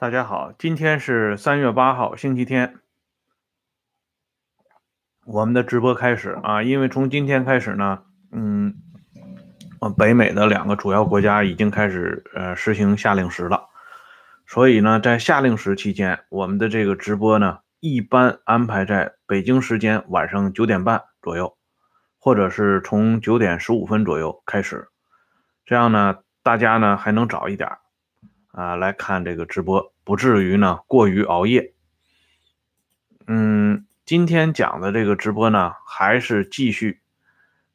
[0.00, 2.78] 大家好，今天是三月八号，星期天。
[5.26, 8.76] 我们的直播开始啊，因为从今天开始呢，嗯，
[9.98, 13.68] 北美的两个主要国家已经开始呃实行夏令时了，
[14.46, 21.58] 所以呢，在夏令时期间，我们的这个直播呢，一般安排在北京时间晚上九点半左右，
[22.18, 24.88] 或者是从九点十五分左右开始，
[25.66, 27.68] 这样呢，大家呢还能早一点。
[28.52, 31.72] 啊，来看这个直播，不至于呢过于熬夜。
[33.26, 37.00] 嗯，今天讲的这个直播呢，还是继续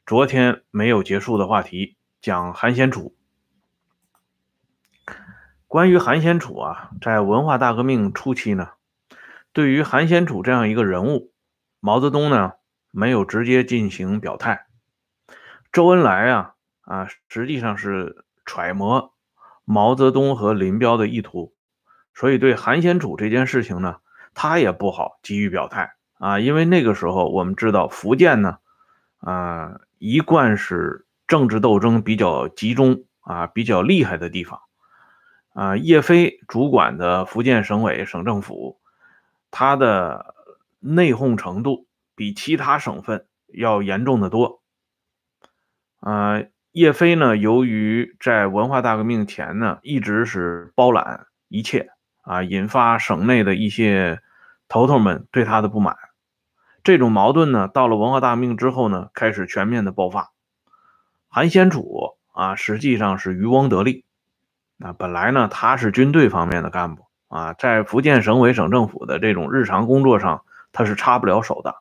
[0.05, 3.15] 昨天没有结束的话题，讲韩先楚。
[5.67, 8.71] 关于韩先楚啊，在文化大革命初期呢，
[9.53, 11.31] 对于韩先楚这样一个人物，
[11.79, 12.53] 毛泽东呢
[12.91, 14.67] 没有直接进行表态，
[15.71, 19.15] 周恩来啊啊，实际上是揣摩。
[19.66, 21.54] 毛泽东和林彪的意图，
[22.13, 23.98] 所以对韩先楚这件事情呢，
[24.34, 28.60] 他也不好急于表态啊，因为那个时候我们知道福建呢，
[29.18, 34.62] 啊，一贯是政治斗争比较集中啊，比较厉害的地方
[35.54, 35.76] 啊。
[35.76, 38.79] 叶飞主管的福建省委省政府，
[39.50, 40.35] 他的
[40.79, 44.62] 内讧程度比其他省份要严重的多
[46.00, 46.44] 啊。
[46.76, 51.87] 叶飞呢，由于在文化大革命前呢，一直是包揽一切
[52.23, 54.20] 啊，引发省内的一些
[54.67, 55.95] 头头们对他的不满。
[56.84, 60.32] 这种矛盾呢，到了文化大革命之后呢，开始全面的爆发。
[61.29, 64.03] 韩先楚啊，实际上是渔翁得利。
[64.75, 71.75] 那本来呢，他是军队方面的干部啊，在福建省委省政府的这种日常工作上，他是插不了手的。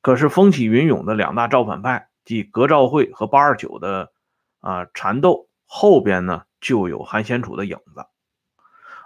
[0.00, 2.06] 可是风起云涌的两大造反派。
[2.24, 4.12] 即葛兆会和八二九的
[4.60, 8.06] 啊缠斗后边呢，就有韩先楚的影子，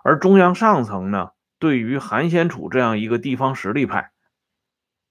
[0.05, 4.13] 而中央上层呢，对于韩先楚这样一个地方实力派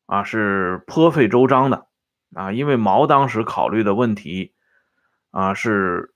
[0.06, 1.88] 啊，是颇费周章的
[2.34, 4.54] 啊，因为毛当时考虑的问题
[5.32, 6.14] 啊，是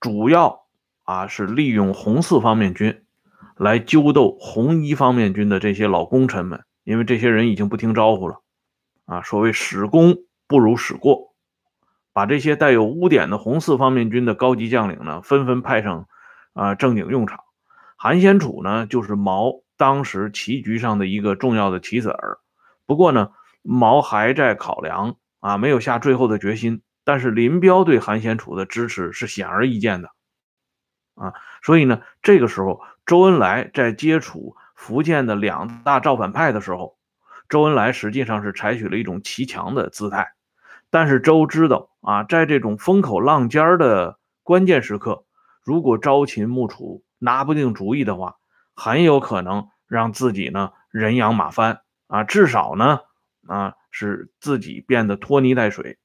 [0.00, 0.66] 主要
[1.04, 3.04] 啊是利用红四方面军
[3.56, 8.42] 来揪斗红一方面军的这些老功臣们，因为这些人已经不听招呼了
[9.06, 10.16] 啊，所谓使功。
[10.54, 11.34] 不如使过，
[12.12, 16.06] 把这些带有污点的红四方面军的高级将领呢，纷纷派上
[16.52, 17.40] 啊正经用场。
[17.96, 22.38] 韩先楚呢，就是毛当时棋局上的一个重要的棋子儿。
[22.86, 23.32] 不过呢，
[23.62, 26.82] 毛还在考量啊，没有下最后的决心。
[27.02, 30.10] 但是林彪对韩先楚的支持是显而易见的
[31.16, 36.96] 啊，所以呢，这个时候周恩来在接触福建的两大造反派的时候。
[37.46, 40.32] 周恩来实际上是采取了一种骑墙的姿态，
[40.94, 45.24] 但是周知道啊，在这种风口浪尖的关键时刻，
[45.64, 48.36] 如果朝秦暮楚拿不定主意的话，
[48.76, 53.00] 很有可能让自己呢人仰马翻啊，至少呢
[53.48, 55.98] 啊是自己变得拖泥带水。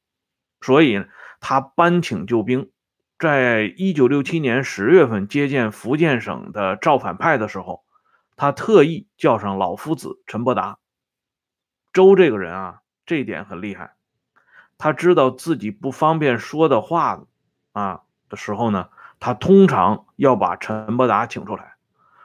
[0.59, 1.05] 所以
[1.39, 2.71] 他搬请救兵，
[3.19, 7.83] 在一九六七年十月份接见福建省的造反派的时候，
[8.35, 10.79] 他特意叫上老夫子陈伯达。
[11.93, 13.98] 周这个人啊，这一点很厉害。
[14.79, 17.25] 他知道自己不方便说的话
[17.73, 18.87] 啊的时候呢，
[19.19, 21.75] 他通常要把陈伯达请出来。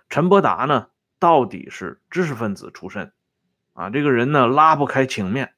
[0.08, 0.86] 陈伯达呢，
[1.18, 3.12] 到底是知识分子出身
[3.72, 5.52] 啊，这个人呢拉不开情面，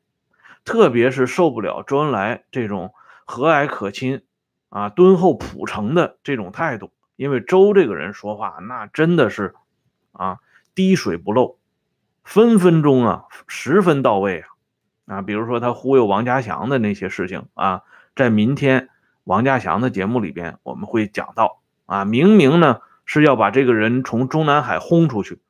[0.65, 2.95] 特别是受不了周恩来这种
[3.27, 4.25] 和蔼可亲
[4.71, 6.93] 啊、敦厚朴诚的这种态度。
[7.17, 9.55] 因为周这个人说话那真的是
[10.13, 10.39] 啊
[10.75, 11.59] 滴水不漏。
[12.25, 14.49] 分分钟啊，十分到位啊，
[15.07, 17.83] 啊，比如说他忽悠王家祥的那些事情啊，
[18.15, 18.89] 在明天
[19.25, 25.41] 王家祥的节目里边我们会讲到啊，明明呢是要把这个人从中南海轰出去，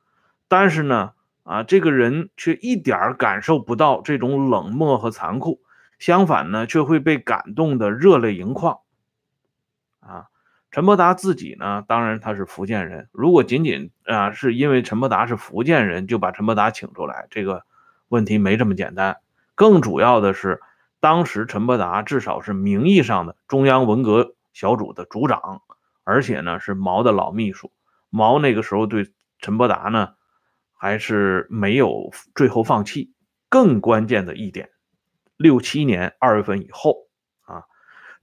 [0.47, 1.11] 但是呢
[1.43, 5.61] 啊，这个人却一点感受不到这种冷漠和残酷，
[5.97, 8.79] 相反呢，却会被感动的热泪盈眶
[9.99, 10.27] 啊。
[10.69, 13.07] 陈伯达自己呢，当然他是福建人。
[13.11, 17.63] 如果仅仅啊是因为陈伯达是福建人，就把陈伯达请出来，这个
[18.09, 19.17] 问题没这么简单。
[19.57, 20.61] 更主要的是，
[20.99, 25.63] 当时陈伯达至少是名义上的中央文革小组的组长，
[26.03, 27.71] 而且呢是毛的老秘书。
[28.11, 30.13] 毛那个时候对陈伯达呢，
[30.75, 33.11] 还是没有最后放弃。
[33.49, 34.69] 更关键的一点，
[35.37, 37.07] 六七年二月份以后
[37.41, 37.63] 啊。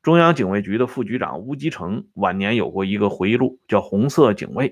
[0.02, 4.70] 中央警卫局的副局长吴基成晚年有过一个回忆录，叫《红色警卫》。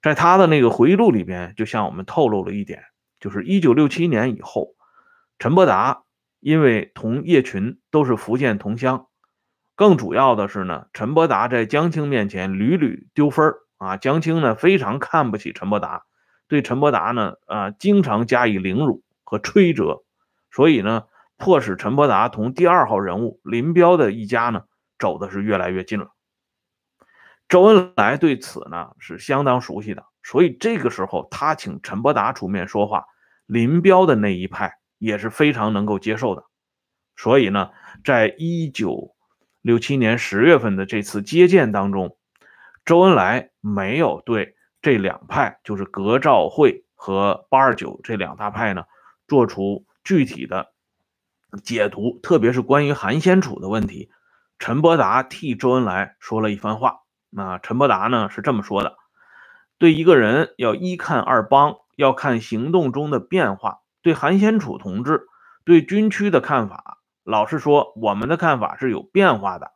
[0.00, 2.82] 在他的那个回忆录里边，就向我们透露了一点，
[3.20, 4.74] 就是一九六七年以后，
[5.42, 6.04] 陈伯达
[6.38, 9.08] 因为同叶群都是福建同乡，
[9.74, 16.04] 更主要的是呢，陈伯达在江青面前屡屡丢分啊，江青呢非常看不起陈伯达，
[16.46, 20.04] 对陈伯达呢啊经常加以凌辱和吹折，
[20.52, 21.06] 所以呢
[21.38, 24.62] 迫使陈伯达同第二号人物林彪的一家呢
[24.96, 26.10] 走的是越来越近了。
[27.48, 33.06] 周恩来对此呢是相当熟悉的，所以这个时候他请陈伯达出面说话，
[33.46, 36.44] 林彪的那一派也是非常能够接受的。
[37.16, 37.70] 所以呢，
[38.04, 39.16] 在一九
[39.60, 42.16] 六七年十月份的这次接见当中，
[42.84, 48.84] 周恩来没有对这两派，就是革赵会和八二九这两大派呢，
[49.26, 50.72] 做出具体的
[51.64, 54.08] 解读，特别是关于韩先楚的问题，
[54.60, 57.00] 陈伯达替周恩来说了一番话。
[57.28, 58.96] 那陈伯达呢是这么说的：
[59.78, 63.81] 对一个人要一看二帮，要看行动中的变化。
[64.02, 65.28] 对韩先楚同志
[65.64, 69.70] 对军区的看法，老实说，我们的看法是有变化的。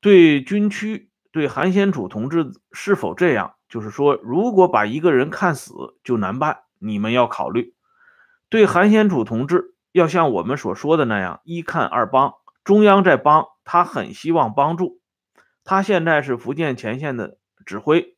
[0.00, 5.74] 对军区，对韩先楚同志是否这样，就是说，如果把一个人看死
[6.04, 7.74] 就难办，你们要考虑。
[8.48, 15.00] 对韩先楚同志，要像我们所说的那样，一看二帮，中央在帮，他很希望帮助。
[15.64, 18.16] 他现在是福建前线的指挥。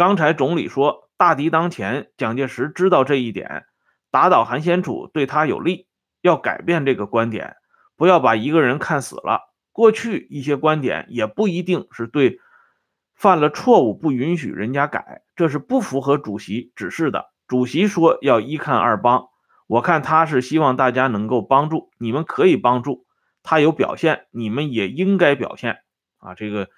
[0.00, 3.66] 刚才总理说大敌当前，蒋介石知道这一点，
[4.10, 5.88] 打倒韩先楚对他有利，
[6.22, 7.56] 要改变这个观点，
[7.98, 9.42] 不要把一个人看死了。
[9.72, 12.38] 过去一些观点也不一定是对，
[13.14, 17.26] 犯了错误不允许人家改，这是不符合主席指示的。
[17.46, 19.26] 主席说要一看二帮，
[19.66, 23.04] 我看他是希望大家能够帮助，你们可以帮助
[23.42, 25.76] 他有表现，你们也应该表现。
[26.16, 26.70] 啊，这个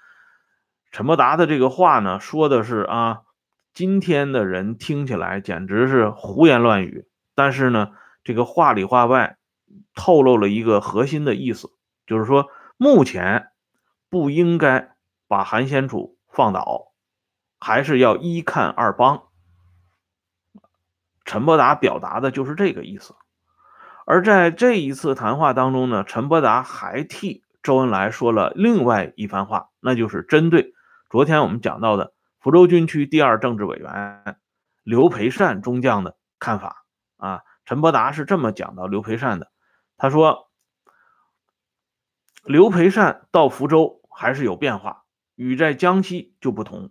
[0.92, 3.22] 陈伯达的这个话呢，说的是啊，
[3.72, 7.92] 今天的人听起来简直是胡言乱语，但是呢，
[8.22, 9.38] 这个话里话外
[9.94, 11.70] 透露了一个核心的意思，
[12.06, 13.48] 就是说目前
[14.10, 14.94] 不应该
[15.28, 16.92] 把韩先楚放倒，
[17.58, 19.22] 还是要一看二帮。
[21.24, 23.14] 陈伯达表达的就是这个意思，
[24.04, 27.42] 而在这一次谈话当中呢，陈伯达还替。
[27.62, 30.71] 周恩来说了另外一番话，那就是针对
[31.12, 34.38] 昨天我们讲到的福州军区第二政治委员
[34.82, 36.86] 刘培善中将的看法
[37.18, 37.42] 啊。
[37.66, 39.52] 陈伯达是这么讲到刘培善的，
[39.98, 40.50] 他说
[42.44, 45.04] ：“刘培善到福州还是有变化，
[45.34, 46.90] 与在江西就不同。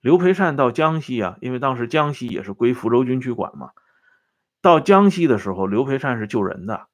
[0.00, 3.70] 刘培善到江西啊，因为当时江西也是归福州军区管嘛，
[4.60, 6.88] 到江西的时候，刘培善是救人的。”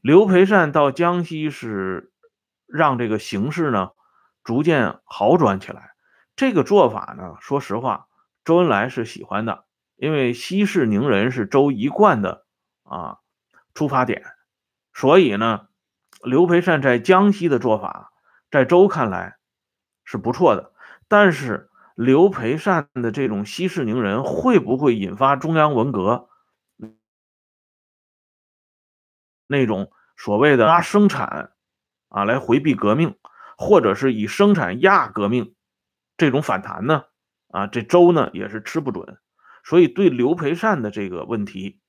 [0.00, 2.12] 刘培善到江西是
[2.68, 3.90] 让这个形势呢
[4.44, 5.94] 逐渐好转起来。
[6.36, 8.06] 这个做法呢，说实话，
[8.44, 9.64] 周恩来是喜欢的，
[9.96, 12.44] 因为息事宁人是周一贯的
[12.82, 13.18] 啊
[13.74, 14.22] 出发点。
[14.92, 15.68] 所以呢，
[16.22, 18.12] 刘培善在江西的做法，
[18.50, 19.38] 在周看来
[20.04, 20.72] 是不错的。
[21.08, 26.28] 但是刘培善的这种息事宁人会不会引发中央文革？
[29.46, 31.52] 那种所谓的拉生产
[32.08, 33.16] 啊来回避革命，
[33.56, 35.54] 或者是以生产亚革命
[36.16, 37.04] 这种反弹呢？
[37.48, 39.18] 啊，这周呢也是吃不准，
[39.64, 41.80] 所以对刘培善的这个问题，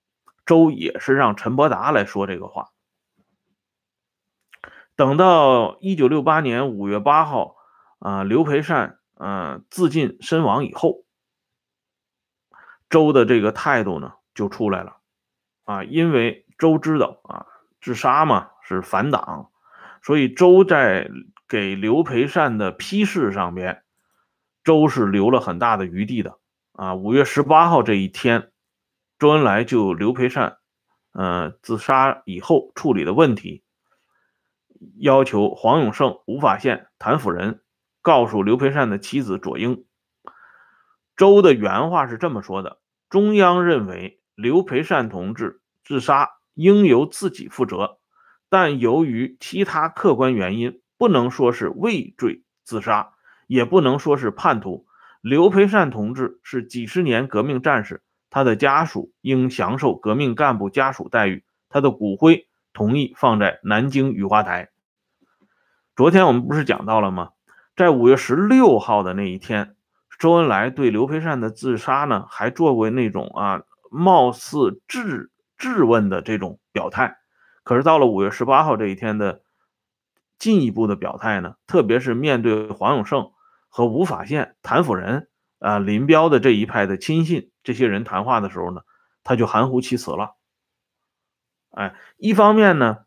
[0.46, 2.70] 周也是让陈伯达来说这个话。
[4.96, 7.56] 等到一九六八年五月八号
[8.00, 11.04] 啊，刘培善嗯自尽身亡以后，
[12.90, 14.98] 周的这个态度呢就出来了
[15.64, 17.48] 啊，因为周知道啊。
[17.82, 19.52] 自杀嘛是反党，
[20.02, 21.08] 所以周在
[21.48, 23.84] 给刘培善的批示上边，
[24.64, 26.40] 周是留了很大的余地的
[26.74, 26.96] 啊。
[26.96, 28.52] 五月十八号这一天，
[29.20, 30.58] 周恩来就刘培善，
[31.14, 33.64] 嗯，自杀以后处理的问题，
[35.00, 37.62] 要求黄永胜、吴法宪、谭辅仁
[38.02, 39.86] 告诉刘培善的妻子左英。
[41.16, 46.32] 周的原话是这么说的：中央认为刘培善同志自杀。
[46.58, 48.00] 应由自己负责，
[48.48, 53.14] 但由于其他客观原因，不能说是畏罪自杀，
[53.48, 54.86] 也不能说是叛徒。
[55.22, 61.44] 刘培善同志是几十年革命战士，他的家属应享受革命干部家属待遇。
[61.70, 64.70] 他的骨灰同意放在南京雨花台。
[65.96, 67.30] 昨天我们不是讲到了吗？
[67.76, 69.76] 在五月十六号的那一天，
[70.20, 75.32] 周恩来对刘培善的自杀呢，还做过那种啊，貌似质。
[75.58, 77.16] 质问的这种表态，
[77.64, 79.42] 可是到了五月十八号这一天的
[80.38, 81.56] 进一步的表态呢？
[81.68, 83.32] 特别是面对黄永胜
[83.70, 85.28] 和吴法宪、谭辅仁
[85.60, 88.82] 啊、林彪的这一派的亲信这些人谈话的时候呢，
[89.24, 90.36] 他就含糊其辞了。
[91.72, 93.00] 哎，一方面呢，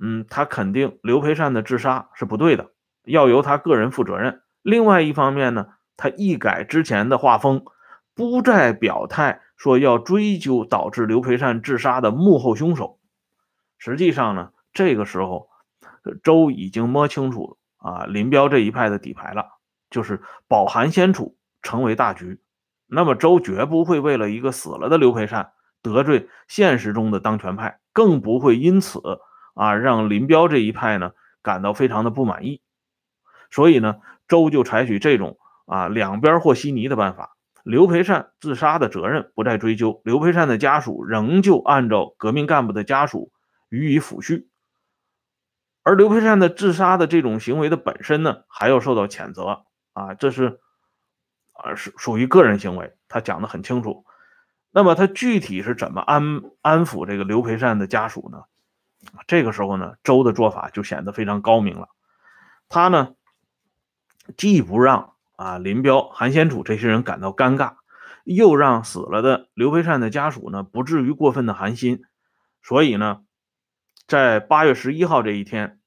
[0.00, 2.72] 嗯，他肯定刘培善的自杀是不对的，
[3.04, 7.64] 要由他个人负责任；另外一方面呢，他一改之前的画风，
[8.14, 12.98] 不再表态说要追究导致刘培善自杀的幕后凶手。
[13.78, 15.48] 实际上呢，这个时候
[16.22, 19.46] 周已经摸清楚啊林彪这一派的底牌了，
[19.90, 22.40] 就是保韩先楚成为大局。
[22.86, 29.00] 那么周绝不会为了一个死了的刘培善得罪现实中的当权派，更不会因此
[29.54, 32.62] 啊让林彪这一派呢感到非常的不满意。
[33.50, 33.96] 所以呢，
[34.28, 37.36] 周就采取这种啊两边和稀泥的办法。
[37.62, 43.32] 刘培善自杀的责任不再追究，刘培善的家属仍旧按照革命干部的家属
[43.68, 44.46] 予以抚恤，
[45.86, 50.58] 而刘培善的自杀的这种行为的本身呢，还要受到谴责啊，这是
[51.52, 54.04] 啊是属于个人行为，他讲的很清楚。
[54.72, 58.42] 那么他具体是怎么安安抚这个刘培善的家属呢？
[59.28, 61.88] 这个时候呢，周的做法就显得非常高明了，
[62.68, 63.14] 他呢。
[64.36, 67.74] 既不让啊林彪、韩先楚这些人感到尴尬，
[68.24, 72.02] 又让死了的刘培善的家属呢不至于过分的寒心，
[72.60, 73.20] 所以呢，
[74.06, 75.80] 在八月十一号这一天，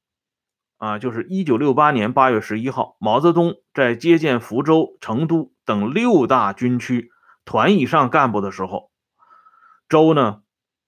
[0.78, 7.12] 啊，就是一九六八年八月十一号，毛泽东在接见福州、成都等六大军区
[7.46, 8.92] 团以上干部的时候，
[9.88, 10.42] 周呢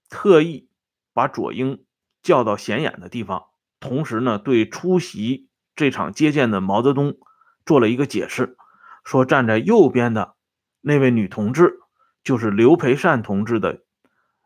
[0.10, 0.70] 特意
[1.14, 1.84] 把左英
[2.22, 3.46] 叫到显眼的地方，
[3.80, 7.18] 同时呢对出席这场接见的毛泽东。
[7.64, 8.58] 做了一个解释，
[9.04, 10.34] 说站在右边的
[10.82, 11.80] 那位女同志
[12.24, 13.84] 就是刘培善同志的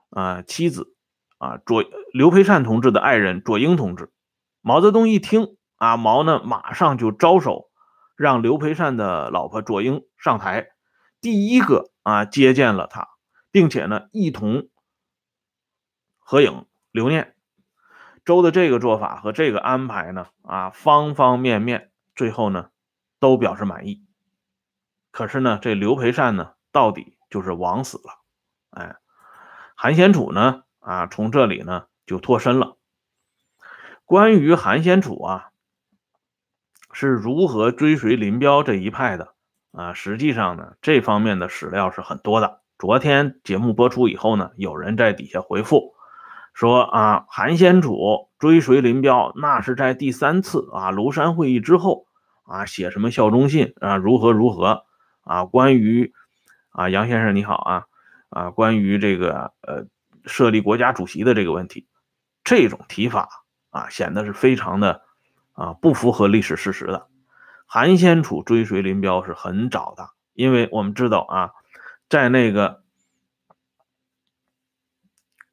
[0.10, 0.94] 啊妻子
[1.46, 1.84] 啊左
[2.14, 4.12] 刘培善同志的爱人左英同志。
[4.62, 7.70] 毛泽东一听啊，毛呢马上就招手
[8.16, 10.68] 让刘培善的老婆左英上台，
[11.22, 13.10] 第一个啊接见了他，
[13.52, 14.70] 并且呢一同
[16.18, 17.36] 合影留念。
[18.24, 22.70] 周的这个做法和这个安排呢啊方方面面，最后呢。
[23.18, 24.06] 都表示满意，
[25.10, 28.20] 可是呢，这刘培善呢，到底就是枉死了。
[28.72, 28.98] 哎，
[29.75, 32.77] 韩先楚呢，啊，从这里呢就脱身了。
[34.06, 35.50] 关于韩先楚啊，
[36.94, 39.34] 是如何追随林彪这一派的
[39.72, 39.94] 啊？
[39.94, 42.62] 实际上呢，这方面的史料是很多的。
[42.77, 45.96] 昨天节目播出以后呢，有人在底下回复
[46.54, 52.06] 说啊，韩先楚追随林彪，那是在第三次啊庐山会议之后。
[52.48, 53.98] 啊，写什么效忠信啊？
[53.98, 54.86] 如何如何
[55.24, 55.46] 啊？
[55.46, 56.13] 关于
[56.70, 57.86] 啊，杨先生你好啊
[58.30, 59.88] 啊，关于这个呃
[60.27, 61.88] 设立国家主席的这个问题，
[62.44, 63.27] 这种提法
[63.70, 65.01] 啊，显得是非常的
[65.53, 67.08] 啊不符合历史事实的。
[67.65, 71.51] 韩先楚追随林彪是很早的，因为我们知道啊，
[72.08, 72.84] 在那个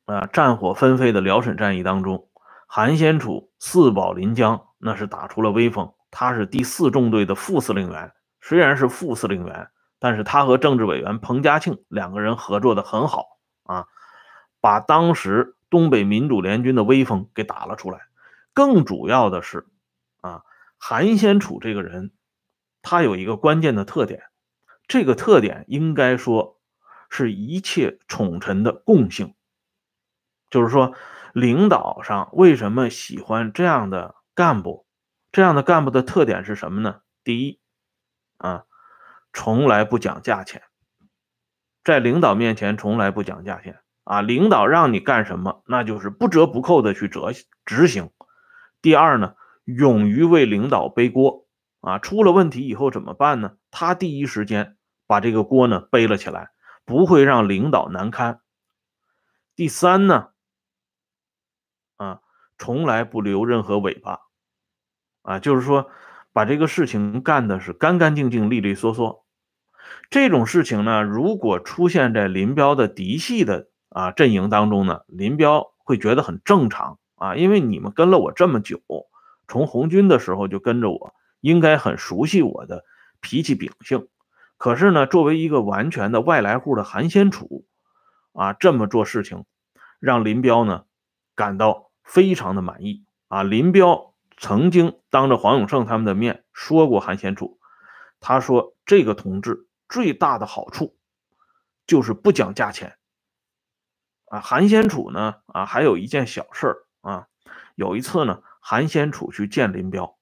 [0.05, 2.29] 啊战火纷飞的辽沈战役当中，
[2.67, 5.93] 韩先楚四保临江，那是打出了威风。
[6.11, 8.12] 他是第四纵队的副司令员，
[8.43, 13.25] 虽然是副司令员，但是他和政治委员彭家庆两个人合作的很好
[13.64, 13.87] 啊，
[14.62, 18.00] 把当时东北民主联军的威风给打了出来。
[18.54, 19.66] 更主要的是，
[20.21, 20.45] 啊，
[20.78, 22.12] 韩先楚这个人，
[22.81, 24.23] 他有一个关键的特点，
[24.87, 26.61] 这个特点应该说
[27.11, 29.35] 是一切宠臣的共性，
[30.49, 30.95] 就是说，
[31.33, 34.87] 领导上为什么喜欢这样的干部？
[35.33, 37.00] 这样的干部的特点是什么呢？
[37.25, 37.59] 第一，
[38.37, 38.64] 啊，
[39.33, 40.62] 从来不讲价钱，
[41.83, 47.21] 在领导面前从来不讲价钱啊，领导让你干什么，那就是不折不扣的去执
[47.64, 48.11] 执行。
[48.80, 51.47] 第二呢，勇于为领导背锅
[51.80, 53.56] 啊，出了问题以后怎么办呢？
[53.71, 56.50] 他第一时间把这个锅呢背了起来，
[56.85, 58.40] 不会让领导难堪。
[59.54, 60.28] 第三呢，
[61.97, 62.21] 啊，
[62.59, 64.21] 从来不留任何尾巴。
[65.23, 65.88] 啊，就是说，
[66.32, 69.25] 把这个事情干的是干干净净、利利索索。
[70.11, 78.81] 这种事情呢，如果出现在林彪的嫡系的啊阵营当中呢，林彪会觉得很正常啊，因为你们跟了我这么久，
[79.47, 82.85] 从红军的时候就跟着我，应该很熟悉我的
[83.21, 84.09] 脾气秉性。
[84.57, 87.65] 可是呢，作为一个完全的外来户的韩先楚
[88.33, 89.45] 啊，这么做事情，
[90.01, 90.85] 让林彪呢
[91.35, 94.11] 感到非常的满意啊，林彪。
[94.39, 97.61] 曾经当着黄永胜他们的面说过韩先楚，
[98.19, 100.97] 他说这个同志最大的好处
[101.87, 102.97] 就是不讲价钱
[104.33, 104.41] 啊。
[104.41, 107.27] 韩先楚呢啊，还有一件小事儿啊，
[107.75, 110.17] 有一次呢，韩先楚去见林彪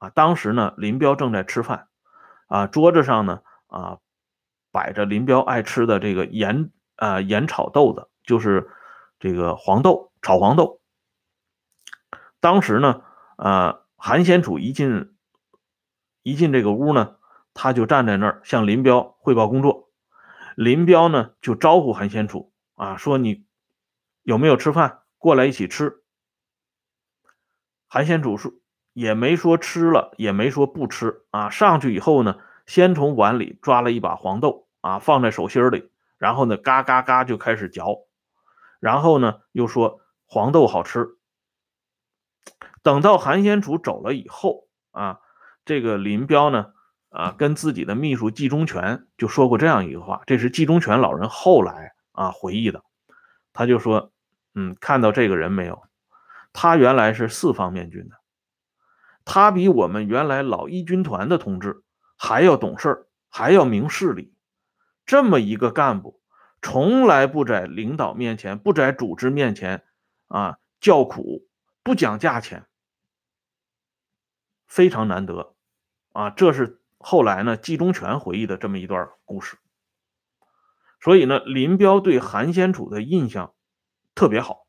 [0.00, 1.86] 啊，当时呢林彪正在吃饭
[2.48, 3.98] 啊，桌子上呢啊
[4.72, 8.68] 摆着林彪爱吃的这个盐啊盐炒豆子，就是
[9.20, 10.80] 这个黄豆炒黄豆，
[12.40, 13.02] 当时呢。
[13.36, 15.12] 呃，韩先楚一进
[16.22, 17.16] 一进这个屋呢，
[17.52, 19.90] 他就站在那儿向林彪汇报工作。
[20.54, 23.46] 林彪呢就招呼韩先楚啊，说你
[24.22, 25.02] 有没有吃饭？
[25.18, 26.02] 过来一起吃。
[27.88, 28.52] 韩先楚说
[28.92, 31.48] 也没说吃了，也没说不吃啊。
[31.50, 38.06] 上去以后呢，先从碗里抓了一把黄豆啊，放在手心里，然后呢，嘎嘎嘎就开始嚼，
[38.80, 41.16] 然后呢，又说黄豆好吃。
[42.82, 45.20] 等到韩先楚走了以后啊，
[45.64, 46.74] 这个林彪呢，
[47.08, 52.82] 啊，跟自己的秘书季中全就说过这样一个话，这是季中全老人后来啊回忆的，
[53.52, 54.10] 他就说，
[54.54, 55.82] 嗯，看到这个人没有？
[56.54, 58.16] 他原来是四方面军的，
[59.24, 61.82] 他比我们原来老一军团的同志
[62.16, 64.32] 还要懂事还要明事理。
[65.04, 66.22] 这么一个干部，
[66.62, 69.84] 从来不在领导面前、不在组织面前
[70.28, 71.46] 啊叫苦，
[71.82, 72.64] 不讲价钱。
[74.66, 75.54] 非常难得，
[76.12, 79.58] 啊，这是后来呢季中全回忆的这么一段故事。
[81.04, 83.52] 所以呢，林彪对韩先楚的印象
[84.14, 84.64] 特别好，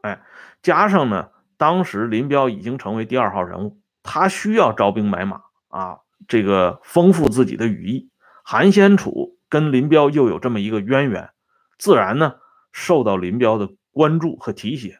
[0.00, 0.20] 哎，
[0.62, 8.10] 加上呢，当时林彪已经成为第二号人物，他需要招兵买马啊，这个丰富自己的羽翼。
[8.42, 11.30] 韩先楚跟林彪又有这么一个渊源，
[11.78, 12.34] 自然呢
[12.72, 14.98] 受到林彪的关注和提携。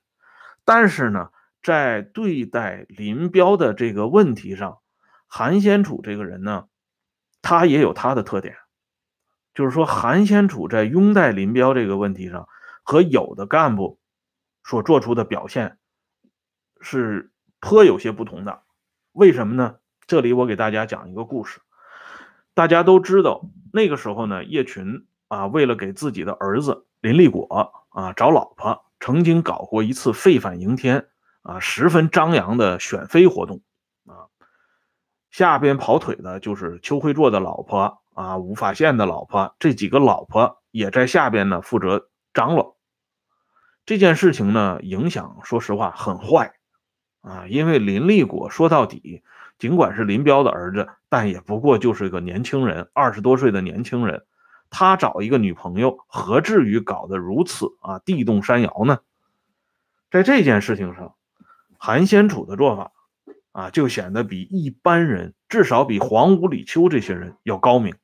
[0.64, 1.30] 但是呢。
[1.62, 4.78] 在对待林彪的这个问题上，
[5.26, 6.66] 韩先楚这个人呢，
[7.42, 8.54] 他也有他的特点，
[9.56, 12.46] 就是说韩先楚在拥戴林彪这个问题上，
[12.84, 13.98] 和有的干部
[14.62, 15.78] 所做出的表现
[16.80, 18.62] 是颇有些不同的。
[19.12, 19.76] 为什么呢？
[20.06, 21.60] 这里我给大家讲一个故事。
[22.52, 31.08] 大家都知道，那个时候呢，叶群啊，为了给自己的儿子林立果啊找老婆，曾经搞过一次废反迎天。
[31.40, 33.62] 啊，十分张扬的选妃活动
[34.04, 34.26] 啊，
[35.30, 42.78] 下边跑腿的就是邱会作的老婆啊，吴法宪的老婆，这几个老婆也在下边呢，负责张罗
[43.84, 46.54] 这件事情呢，影响说实话很坏
[47.20, 49.22] 啊，因为林立果说到底，
[49.58, 54.24] 尽管是林彪的儿子，但也不过就是个年轻人，二十多岁的年轻人，
[54.70, 59.00] 他找一个女朋友，何至于搞得如此啊，地动山摇呢？
[60.10, 61.14] 在这件事情上。
[61.78, 62.92] 韩先楚的做法
[63.52, 67.94] 啊，就显得比一般人，至少比黄武、李秋这些人要高明。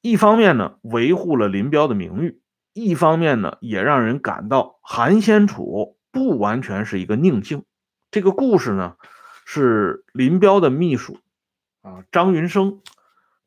[0.00, 2.40] 一方面呢，维护了林彪的名誉；
[2.72, 7.64] 一方面呢，也让人感到韩先楚不完全是一个宁静。
[8.10, 8.96] 这个故事呢，
[9.44, 11.18] 是林彪的秘书
[11.82, 12.80] 啊张云生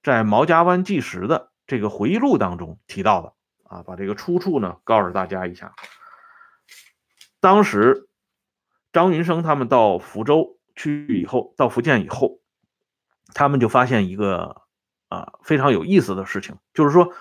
[0.02, 5.74] 在《毛家湾纪实》的这个回忆录当中提到的啊，把这个出处呢告诉大家一下。
[7.40, 8.08] 当时。
[8.94, 12.42] 张云生他们到福州去以后，到福建以后，
[13.34, 14.62] 他们就发现一个
[15.14, 17.14] 啊非常有意思的事情，就是说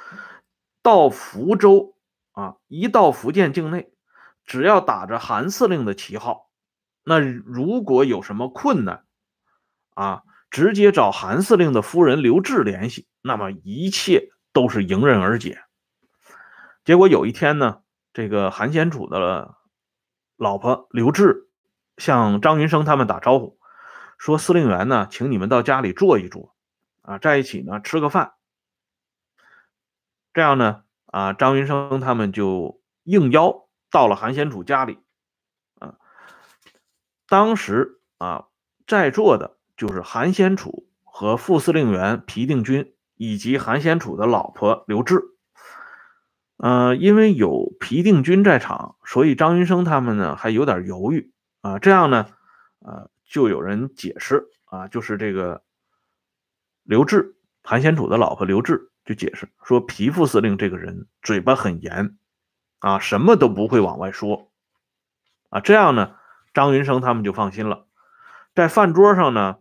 [0.82, 1.94] 到福州
[2.32, 3.92] 啊，一到福建境内，
[4.44, 6.48] 只要打着韩司令的旗号，
[7.04, 9.04] 那如果有什么困难
[9.94, 15.60] 啊，直接找韩司令的夫人刘志联系，那么一切都是迎刃而解。
[16.84, 19.54] 结果有一天呢，这个韩先楚的
[20.36, 21.48] 老婆刘志。
[21.98, 23.58] 向张云生他们打招呼，
[24.16, 26.51] 说：“司令员呢，请你们到家里坐一坐，
[27.02, 28.32] 啊，在一起呢吃个饭。
[30.32, 34.98] 这样呢，啊，张云生他们就应邀到了韩先楚家里。
[35.78, 35.96] 啊，
[37.28, 38.46] 当时啊，
[38.86, 45.20] 在座的就是韩先楚和副司令员皮定均，以及韩先楚的老婆刘志。
[46.56, 52.26] 嗯，因为有皮定均在场，所以张云生他们呢还有点犹豫。”啊，这样呢，
[52.80, 55.62] 呃，就有人解释啊，就是这个
[56.82, 62.16] 刘志，韩先楚的老婆刘志就解释说，皮副司令这个人嘴巴很严，
[62.80, 64.50] 啊，什么都不会往外说，
[65.48, 66.16] 啊，这样呢，
[66.52, 67.86] 张云生他们就放心了，
[68.54, 69.58] 在饭桌上呢，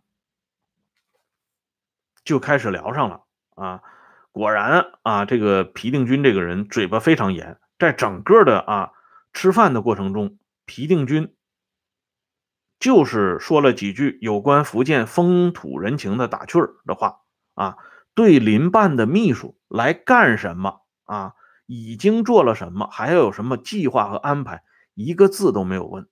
[2.24, 3.24] 就开始聊上了，
[3.56, 3.84] 啊，
[4.32, 8.92] 果然啊，这个皮定均这个人嘴巴非常严，在整个的啊
[9.32, 11.34] 吃饭的过程中，皮定均。
[12.82, 17.20] 就是说了几句有关福建风土人情的打趣儿的话
[17.54, 17.78] 啊，
[18.16, 21.36] 对林办的秘书来干什么啊，
[21.68, 24.64] 已经做了什么，还要有什么计划和安排，
[24.96, 26.10] 一个字都没有问。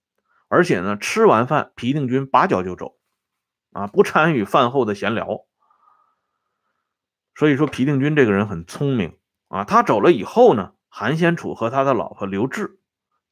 [0.47, 2.97] 而且呢，吃完饭，皮定均拔脚就走，
[3.71, 5.45] 啊，不参与饭后的闲聊。
[7.33, 9.63] 所以说，皮定均这个人很聪明啊。
[9.63, 12.79] 他走了以后呢，韩先楚和他的老婆刘志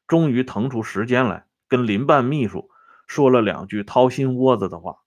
[0.07, 2.71] 终于腾出时间来跟林办秘书。
[3.07, 4.97] 说了两句掏心窝子的话，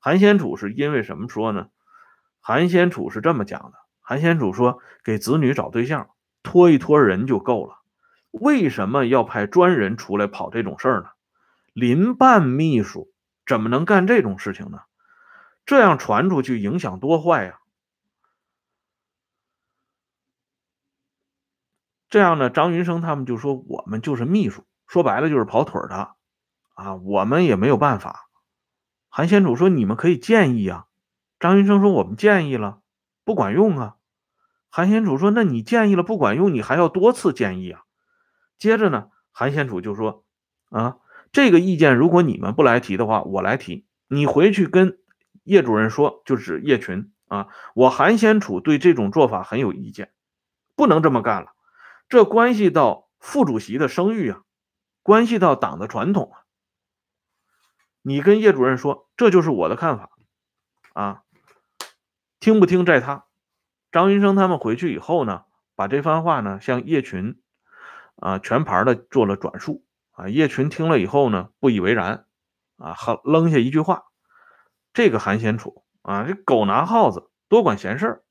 [0.00, 1.68] 韩先楚是因为什么说呢？
[2.40, 6.10] 韩先楚是这么讲的：韩先楚说，给子女找对象，
[6.42, 7.78] 托一托人就够了，
[8.30, 11.10] 为什么要派专人出来跑这种事儿呢？
[11.72, 13.12] 林办秘书
[13.44, 14.80] 怎么能干这种事情呢？
[15.66, 17.58] 这样传出去，影响多坏呀！
[22.08, 26.15] 这样呢，张云生他们就说，我们就是秘书，说白了就是跑腿的
[26.76, 28.28] 啊，我们也没有办法。
[29.08, 30.86] 韩先楚说，你们可以建议啊。
[31.40, 32.78] 张云生说，我们建议了，
[33.24, 33.96] 不管用啊。
[34.70, 37.82] 韩先楚说，那你建议了不管用，你还要多次建议啊。
[38.56, 40.24] 接着呢，韩先楚就说，
[40.70, 40.98] 啊，
[41.32, 44.98] 这个意见如果你们不来提的话，我来提，你回去跟。
[45.44, 50.10] 叶主任说：“就是叶群啊，我韩先楚对这种做法很有意见，
[50.74, 51.52] 不能这么干了，
[52.08, 54.42] 这关系到副主席的声誉啊，
[55.04, 56.42] 关系到党的传统啊。
[58.08, 60.10] 你跟叶主任说，这就是我的看法
[60.92, 61.24] 啊，
[62.38, 63.24] 听不听在他。”
[63.90, 65.42] 张云生他们回去以后呢，
[65.74, 67.42] 把这番话呢向叶群
[68.14, 70.28] 啊全盘的做了转述啊。
[70.28, 72.26] 叶群听了以后呢，不以为然
[72.76, 74.04] 啊，还扔下一句话。
[74.92, 78.22] 这个韩先楚啊，这狗拿耗子，多管闲事儿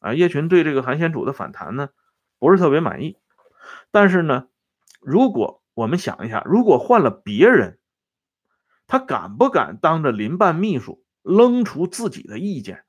[0.00, 0.14] 啊！
[0.14, 1.90] 叶群对这个韩先楚的反弹呢，
[2.38, 3.18] 不是特别满意。
[3.90, 4.48] 但是呢，
[5.02, 7.78] 如果我们想一下，如果换了别人，
[8.94, 12.84] 他敢不敢当着林办秘书扔出自己的意见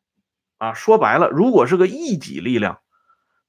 [0.59, 0.75] 啊？
[0.75, 2.77] 说白了，如果是个异己力量，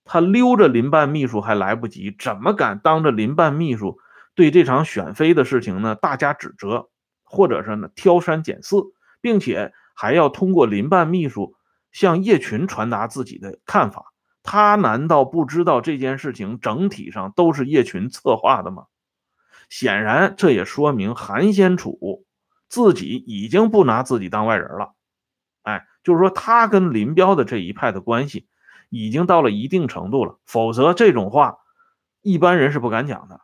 [0.07, 3.99] 他溜着林办秘书还来不及，怎么敢当着林办秘书
[4.35, 6.89] 对这场选妃的事情呢大加指责，
[7.25, 8.79] 或者是呢挑三拣四？
[9.21, 11.57] 并且还要通过林办秘书
[11.93, 18.87] 向叶群传达自己的看法，他难道不知道这件事情整体上都是叶群策划的吗？
[19.69, 22.25] 显然，这也说明韩先楚
[22.69, 24.95] 自己已经不拿自己当外人了。
[25.63, 28.47] 哎，就是说他跟林彪的这一派的关系
[28.89, 31.59] 已经到了一定程度了，否则这种话
[32.23, 33.41] 一般人是不敢讲的。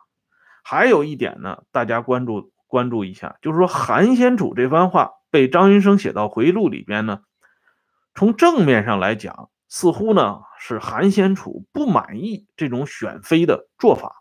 [0.63, 5.11] 还有一点呢，大家关注关注一下，就是说韩先楚这番话。
[5.33, 7.21] 被张云生写到回忆录里边呢，
[8.13, 14.17] 从正面上来讲，似乎呢是韩先楚不满意这种选妃的做法，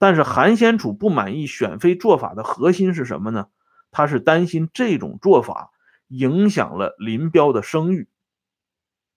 [0.00, 3.46] 但是韩先楚不满意选妃做法的核心是什么呢？
[3.90, 5.70] 他是担心这种做法
[6.08, 8.08] 影响了林彪的声誉，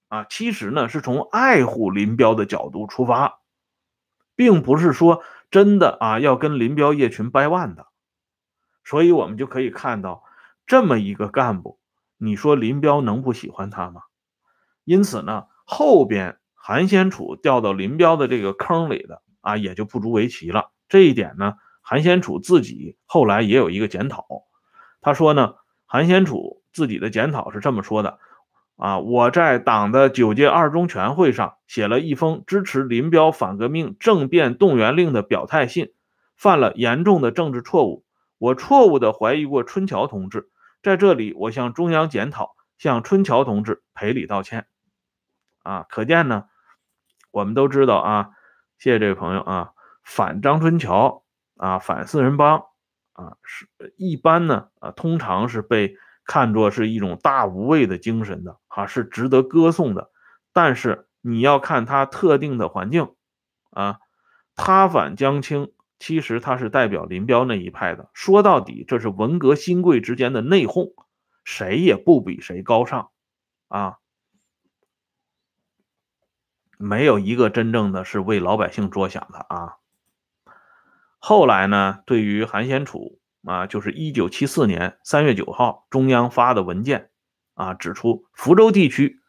[0.07, 3.39] 啊，其实呢是从爱护林彪的角度出发，
[4.35, 7.87] 并不是说真的啊要跟林彪叶群掰腕的，
[8.83, 10.23] 所以我们就可以看到。
[10.67, 11.79] 这么一个干部，
[12.17, 14.03] 你说林彪能不喜欢他吗？
[14.85, 20.71] 因此呢，后边韩先楚掉到林彪的这个坑里的啊，也就不足为奇了。
[20.87, 24.25] 这一点呢，韩先楚自己后来也有一个检讨。
[25.01, 28.19] 他说呢，韩先楚自己的检讨是这么说的：
[28.77, 35.91] 啊，我在党的九届二中全会上写了一封支持林彪反革命政变动员令的表态信，
[36.35, 38.05] 犯了严重的政治错误，
[38.37, 40.49] 我错误的怀疑过春桥同志。
[40.81, 44.65] 在这里，我向中央检讨，向春桥同志赔礼道歉。
[45.63, 46.45] 啊，可见呢，
[47.29, 48.29] 我们都知道啊，
[48.79, 51.23] 谢谢这位朋友啊，反张春桥
[51.57, 52.63] 啊，反四人帮
[53.21, 60.11] 啊，是一般呢啊，通常是被看作是一种大无畏的精神的啊，是值得歌颂的。
[60.53, 63.13] 但是你要看他特定的环境
[63.69, 63.99] 啊，
[64.55, 65.71] 他反江青。
[66.03, 68.09] 其实他是代表林彪那一派的。
[68.15, 70.95] 说到底，这是文革新贵之间的内讧，
[71.43, 73.11] 谁也不比谁高尚
[73.67, 73.99] 啊！
[76.79, 79.77] 没有一个真正的是为老百姓着想的啊。
[81.23, 87.11] 后来呢，对于韩先楚啊，就是一九七四年三月九号中央发的文件
[87.53, 89.19] 啊，指出福州地区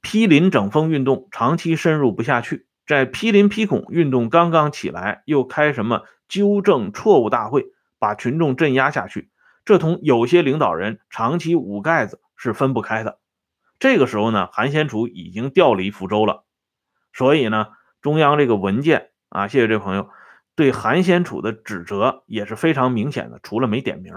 [0.00, 2.68] 批林整风运动长期深入不下去。
[2.86, 7.66] 在批林批孔运动刚刚起来，又开什么纠正错误大会，
[7.98, 9.30] 把群众镇压下去，
[9.64, 13.18] 这同有些领导人长期捂盖子是分不开的。
[13.80, 16.44] 这个时候呢，韩先楚已经调离福州了，
[17.12, 17.66] 所以呢，
[18.00, 20.08] 中央这个文件啊，谢谢这朋友
[20.54, 24.14] 对韩先楚的指责也是非常明显的，除了没点名。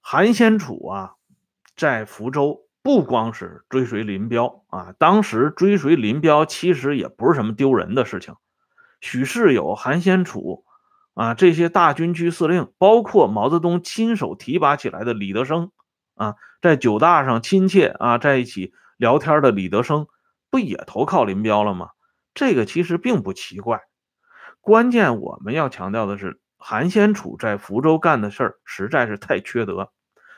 [0.00, 1.14] 韩先楚啊，
[1.76, 2.62] 在福州。
[2.82, 8.36] 不光是追随林彪啊，当时追随林彪其实也不是什么丢人的事情。
[9.00, 10.64] 许世友、韩先楚
[11.14, 15.72] 啊，这些大军区司令，包括毛泽东亲手提拔起来的李德生
[16.14, 20.06] 啊，在九大上亲切啊在一起聊天的李德生，
[20.48, 21.88] 不也投靠林彪了吗？
[22.34, 23.80] 这个其实并不奇怪。
[24.66, 29.92] 关键我们要强调的是，韩先楚在福州干的事儿实在是太缺德。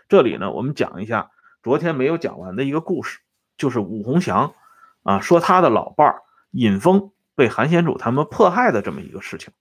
[0.07, 1.31] 这里呢，我们讲一下
[1.63, 3.21] 昨天没有讲完的一个故事，
[3.57, 4.53] 就是武洪祥
[5.03, 9.55] 啊，说他的老伴儿尹峰被韩先楚他们迫害的这么一个事情。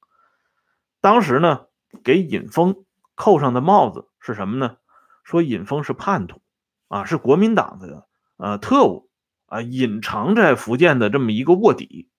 [0.99, 1.67] 当时呢，
[2.03, 2.75] 给尹峰
[3.15, 4.75] 扣上的帽子是什么呢？
[5.23, 6.41] 说尹峰是叛徒
[6.89, 9.09] 啊，是国民党的呃特务
[9.45, 12.09] 啊，隐藏在福建的这么一个卧底。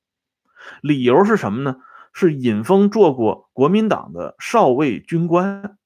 [0.81, 1.77] 理由是什么呢？
[2.13, 5.79] 是尹峰做过国民党的少尉军官。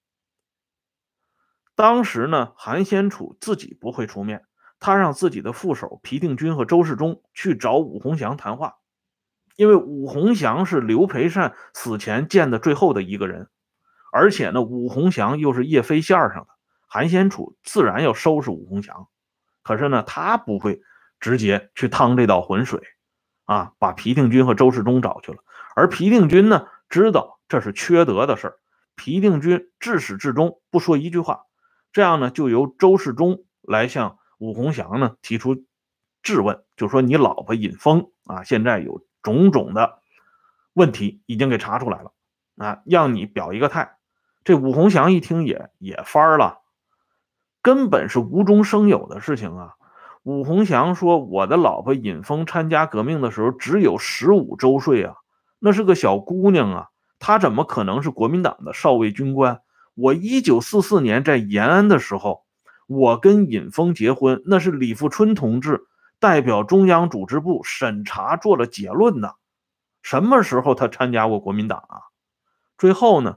[1.74, 4.44] 当时呢，韩先楚自己不会出面，
[4.78, 8.76] 他让自己的副手皮定均和周世忠去找武洪祥谈话，
[9.56, 13.48] 因为武洪祥是刘培善死前见的最后的一个人，
[14.12, 16.48] 而且呢，武洪祥又是叶飞线上的，
[16.86, 19.08] 韩先楚自然要收拾武洪祥。
[19.62, 20.82] 可是呢，他不会
[21.20, 22.82] 直接去趟这道浑水，
[23.44, 25.38] 啊，把皮定均和周世忠找去了。
[25.74, 28.58] 而皮定均呢，知道这是缺德的事儿，
[28.94, 31.46] 皮定均至始至终不说一句话。
[31.92, 35.64] 这样呢，就由周世忠来向武洪祥呢提出
[36.22, 39.98] 质问，就说你老婆尹峰啊，现在有种种的
[40.72, 42.12] 问题已经给查出来了
[42.56, 43.96] 啊，让你表一个态。
[44.44, 46.60] 这武洪祥一听也也翻了，
[47.62, 49.74] 根本是无中生有的事情啊。
[50.24, 55.16] 武洪祥说，我的老婆尹峰参加革命的时候只有十五周岁啊，
[55.64, 56.88] 那是个小姑娘啊，
[57.20, 59.60] 她怎么可能是国民党的少尉军官？
[59.94, 62.42] 我一九四四年在延安的时候，
[62.88, 65.84] 我跟尹峰结婚，那是李富春同志
[66.18, 69.36] 代表中央组织部审查做了结论的。
[70.02, 72.00] 什么时候他参加过国民党啊？
[72.76, 73.36] 最后呢，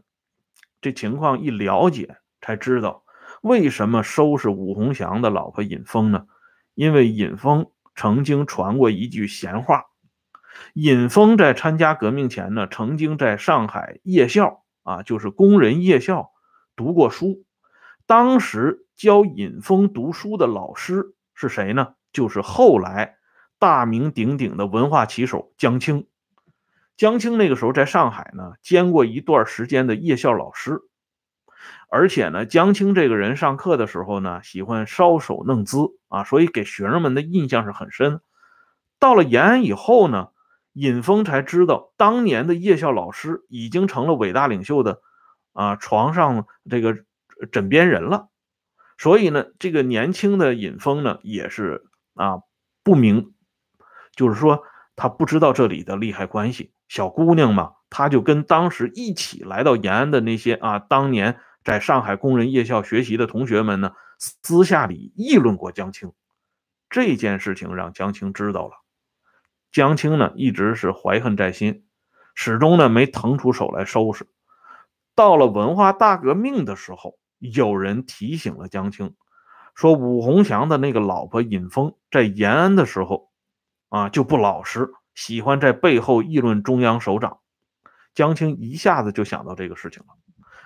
[0.81, 3.03] 这情况一了解，才知道
[3.41, 6.25] 为什么收拾武洪祥的老婆尹峰呢？
[6.73, 9.83] 因为尹峰曾经传过一句闲话：
[10.73, 16.31] 尹峰在参加革命前呢，曾经在上海夜校啊，就是工人夜校。
[16.75, 17.45] 读过书，
[18.05, 21.93] 当时教尹峰读书的老师是谁呢？
[22.11, 23.15] 就是后来
[23.59, 26.07] 大名鼎鼎的文化旗手江青。
[26.97, 30.81] 江青那个时候在上海呢，兼过一段时间的夜校老师，
[31.89, 38.19] 而且呢，江青这个人上课的时候呢，喜欢搔首弄姿啊，所以给学生们的印象是很深。
[38.99, 40.29] 到了延安以后呢，
[40.75, 45.01] 尹峰才知道，当年的夜校老师已经成了伟大领袖的。
[45.57, 46.97] 啊，床上这个
[47.49, 48.27] 枕边人了，
[48.97, 52.41] 所以呢，这个年轻的尹峰呢，也是啊
[52.83, 53.33] 不明，
[54.17, 54.63] 就是说
[54.97, 56.73] 他不知道这里的利害关系。
[56.89, 66.11] 小姑娘嘛，她就跟当时一起来到延安的那些啊，当年在上海工人夜校学习的同学们呢，私下里议论过江青。
[66.89, 68.73] 这件事情让江青知道了，
[69.75, 71.83] 江青呢一直是怀恨在心，
[72.33, 74.25] 始终呢没腾出手来收拾。
[75.15, 79.13] 到了文化大革命的时候，有人提醒了江青，
[79.75, 83.29] 说武洪祥的那个老婆尹峰在延安的时候，
[83.89, 87.39] 啊就不老实，喜欢在背后议论中央首长。
[88.13, 90.15] 江青一下子就想到这个事情了，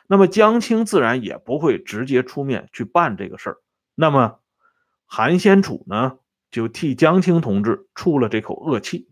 [0.06, 3.58] 那么江青自然也不会直接出面去办这个事儿。
[3.95, 4.38] 那么
[5.08, 6.19] 韩先楚呢，
[6.51, 9.09] 就替江青同志出了这口恶气，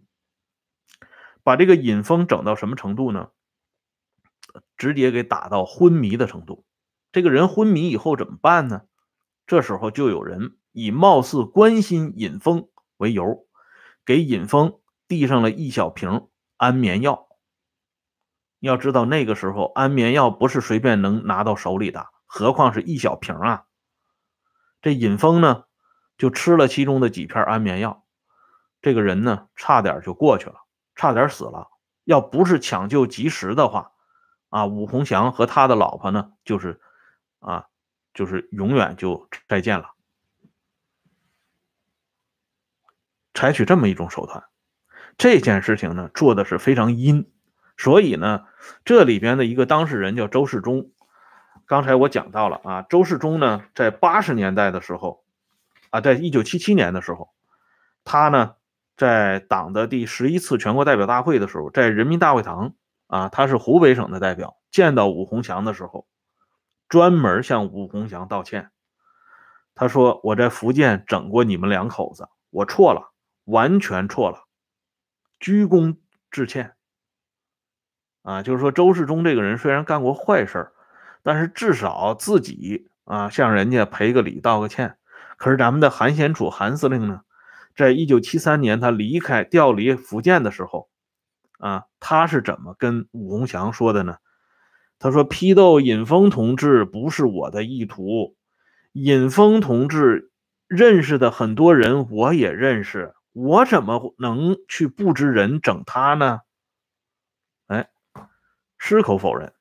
[1.43, 3.29] 把这个尹峰整到什么程度呢？
[4.75, 6.65] 直接给打到昏迷的程度，
[7.11, 8.83] 这个人昏迷以后怎么办呢？
[9.45, 13.47] 这时候就有人以貌似关心尹峰为由，
[14.03, 17.27] 给尹峰递上了一小瓶安眠药。
[18.59, 23.65] 要知道那个时候安眠药不是随便能拿到手里的，何况是一小瓶啊！
[24.81, 25.65] 这尹峰呢，
[26.17, 28.03] 就吃了其中的几片安眠药，
[28.81, 30.55] 这个人呢，差点就过去了，
[30.95, 31.69] 差点死了。
[32.03, 33.91] 要不是抢救及时的话，
[34.49, 36.79] 啊，武洪祥和他的老婆呢，就是
[37.39, 37.65] 啊，
[38.13, 39.91] 就是永远就再见了。
[43.33, 44.45] 采取这么一种手段，
[45.17, 47.31] 这件事情呢做的是非常阴，
[47.77, 48.45] 所以呢，
[48.83, 50.89] 这里边的一个当事人叫周世忠。
[51.67, 55.23] 刚才我讲到了啊，周世忠呢，在八十年代的时候，
[55.89, 57.29] 啊，在一九七七年的时候，
[58.03, 58.55] 他呢，
[58.95, 62.73] 在党的第十一次全国代表大会的时候，在人民大会堂。
[63.09, 66.05] 啊，他是湖北省的代表，见到武洪祥的时候，
[66.89, 68.69] 专门向武洪祥道歉。
[69.73, 73.13] 他说：“我在福建整过你们两口子，我错了，
[73.45, 74.43] 完全错了，
[75.39, 75.95] 鞠躬
[76.29, 76.73] 致歉。”
[78.23, 80.73] 啊，就是说周世忠这个人虽然干过坏事
[81.23, 84.97] 但是至少自己啊向人家赔个礼、道个歉。
[85.37, 87.21] 可是咱们的韩先楚韩司令呢，
[87.75, 90.89] 在一九七三年他离开调离福建的时候。
[91.59, 94.17] 啊，他是怎么跟武洪祥说的呢？
[94.99, 98.35] 他说：“批斗尹峰同志不是我的意图，
[98.91, 100.31] 尹峰同志
[100.67, 106.41] 认识的很多人，我也认识，我怎么能去布置人整他呢？
[107.65, 107.89] 哎，
[108.77, 109.51] 矢口否认。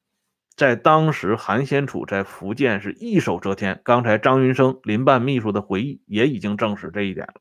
[0.56, 3.82] 在当时，韩先楚在福建是一手遮天。
[3.84, 7.34] 刚才张云生林办秘书的回忆也已经证实这一点了。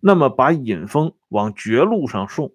[0.00, 2.52] 那么，把尹峰往绝路上送，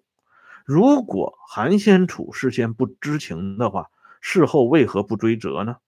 [0.64, 5.78] 如果韩先楚事先不知情的话，事后为何不追责呢？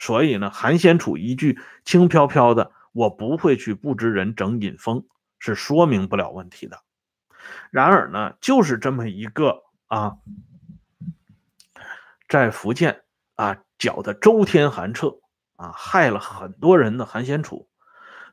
[0.00, 5.04] 所以呢，韩先楚一句轻飘飘的“我不会去布置人整尹峰”
[5.38, 6.80] 是说明不了问题的。
[7.70, 10.16] 然而呢，就是这么一个啊。
[12.28, 13.04] 在福建
[13.36, 15.18] 啊，搅得周天寒彻
[15.56, 17.68] 啊，害了很多人的韩先楚，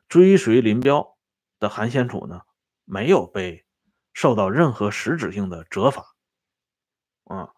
[0.08, 1.16] 追随林彪
[1.58, 2.42] 的韩先楚呢，
[2.84, 3.64] 没有被
[4.12, 6.04] 受到任何实质性的责罚
[7.24, 7.50] 啊。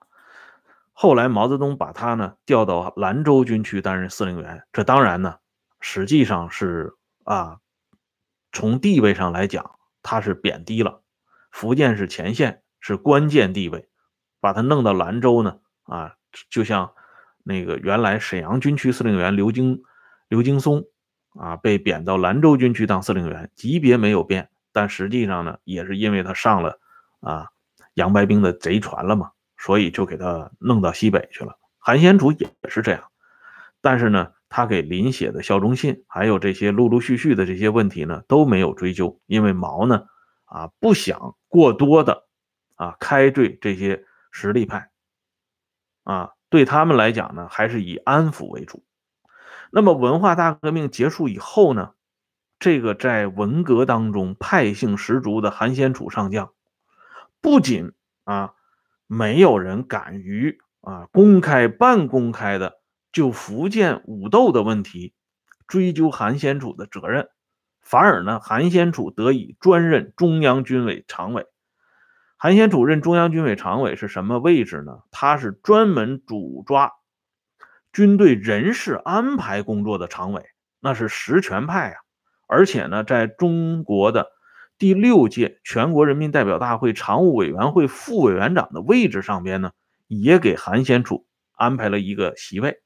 [0.92, 5.38] 后来毛泽东把他呢调到兰州军区担任司令员，这当然呢，
[5.81, 7.59] 实际上是啊，
[8.53, 11.03] 从地位上来讲，他是贬低了
[11.51, 13.88] 福建是前线，是关键地位，
[14.40, 16.14] 把他弄到兰州呢啊。
[16.50, 16.92] 就像
[17.42, 19.82] 那个原来沈阳军区司令员刘京
[20.28, 20.84] 刘京松
[21.34, 26.80] 啊，被贬到兰州军区当司令员，级别没有变，但实际上呢，也是因为他上了
[27.20, 27.48] 啊
[27.94, 31.58] 杨白冰的贼船了嘛，所以就给他弄到西北去了。
[31.78, 33.04] 韩先楚也是这样，
[33.80, 40.04] 但是呢，他给林写的效忠信，还有这些陆陆续续的这些问题呢，都没有追究，因为毛呢
[40.44, 42.26] 啊不想过多的
[42.74, 44.90] 啊开罪这些实力派。
[46.08, 48.82] 啊，对他们来讲呢，还是以安抚为主。
[49.70, 51.90] 那么文化大革命结束以后呢，
[52.58, 56.50] 这个在文革当中派性十足的韩先楚上将，
[57.42, 57.92] 不仅
[58.24, 58.54] 啊
[59.06, 62.80] 没有人敢于啊公开、半公开的
[63.12, 65.12] 就福建武斗的问题
[65.66, 67.28] 追究韩先楚的责任，
[67.82, 71.46] 反而呢，韩先楚得以专任中央军委常委。
[72.40, 75.01] 韩先楚任中央军委常委是什么位置呢？
[75.11, 76.92] 他是专门主抓
[77.92, 80.44] 军队人事安排工作的常委，
[80.79, 81.96] 那是实权派啊！
[82.46, 84.29] 而且呢，在中国的
[84.79, 89.72] 第六届全国人民代表大会常务委员会副委员长的位置上边呢，
[90.07, 92.81] 也给韩先楚安排了一个席位。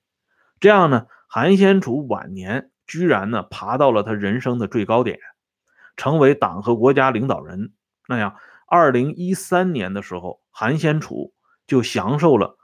[0.60, 5.18] 这样呢，韩先楚晚年居然呢爬到了他人生的最高点，
[5.98, 7.74] 成为党和国家领导人
[8.08, 8.34] 那样。
[8.72, 11.34] 二零一三年的时候，韩先楚
[11.66, 12.56] 就享受了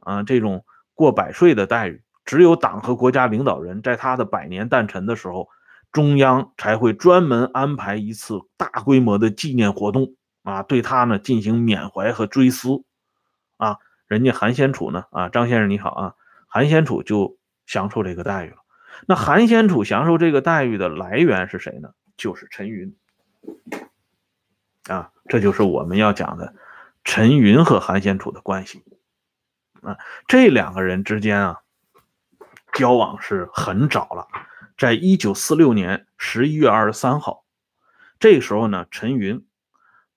[0.00, 2.02] 啊这种过百岁的待遇。
[2.26, 5.48] 只有党和国家领导人在他的百年诞辰的时候，
[5.90, 12.84] 中央才会专门安排一次大规模的纪念活动啊，对他呢进行缅怀和追思
[13.56, 13.78] 啊。
[14.06, 16.14] 人家韩先楚呢啊，张先生你好啊，
[16.46, 18.56] 韩先楚就享受这个待遇了。
[19.08, 21.88] 那韩先楚享受这个待遇的来源是谁呢？
[22.18, 22.94] 就是陈云。
[24.84, 26.54] 啊，这就是我们要讲的
[27.04, 28.84] 陈云和韩先楚的关系
[29.80, 29.96] 啊。
[30.28, 31.62] 这两个人之间啊，
[32.74, 34.28] 交往是很早了，
[34.76, 37.46] 在一九四六年十一月二十三号，
[38.18, 39.46] 这时候呢，陈云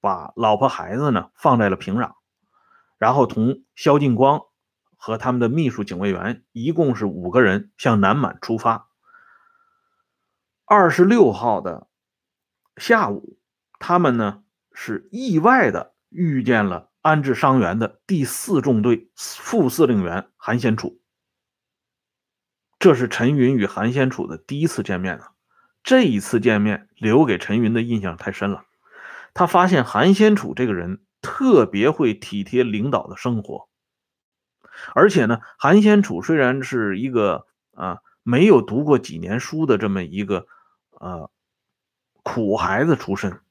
[0.01, 2.15] 把老婆孩子呢放在了平壤，
[2.97, 4.41] 然后同萧劲光
[4.97, 8.89] 和他们的秘书警卫员一共是五个人向南满出发。
[10.65, 11.87] 二十六号的
[12.75, 13.39] 下午，
[13.79, 14.43] 他们呢。
[14.79, 21.01] 是意外的遇见了安置伤员的第四纵队副司令员韩先楚，
[22.77, 25.31] 这是陈云与韩先楚的第一次见面啊。
[25.81, 28.65] 这一次见面留给陈云的印象太深了，
[29.33, 33.67] 他发现韩先楚这个人特别会体贴领导的生活，
[34.93, 40.45] 而且呢，韩先楚虽然是一个啊没有读过几年书的这么一个
[40.91, 41.31] 呃
[42.21, 43.41] 苦孩子出身。